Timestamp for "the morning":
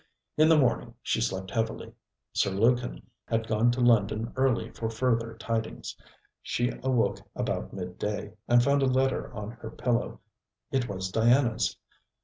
0.49-0.95